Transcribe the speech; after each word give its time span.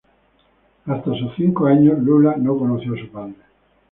Hasta 0.87 1.13
sus 1.15 1.35
cinco 1.37 1.67
años, 1.67 1.99
Lula 1.99 2.35
no 2.35 2.57
conoció 2.57 2.95
a 2.95 2.97
su 2.97 3.07
padre. 3.09 3.35